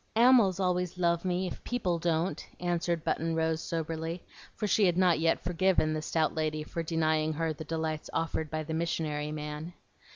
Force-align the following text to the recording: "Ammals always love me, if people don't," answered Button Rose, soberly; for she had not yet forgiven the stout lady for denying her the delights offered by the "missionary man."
"Ammals 0.15 0.59
always 0.59 0.97
love 0.97 1.23
me, 1.23 1.45
if 1.45 1.63
people 1.63 1.99
don't," 1.99 2.43
answered 2.59 3.03
Button 3.03 3.35
Rose, 3.35 3.61
soberly; 3.61 4.23
for 4.55 4.65
she 4.65 4.87
had 4.87 4.97
not 4.97 5.19
yet 5.19 5.39
forgiven 5.43 5.93
the 5.93 6.01
stout 6.01 6.33
lady 6.33 6.63
for 6.63 6.81
denying 6.81 7.33
her 7.33 7.53
the 7.53 7.63
delights 7.65 8.09
offered 8.11 8.49
by 8.49 8.63
the 8.63 8.73
"missionary 8.73 9.31
man." 9.31 9.73